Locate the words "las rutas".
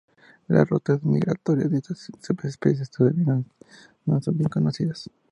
0.47-1.03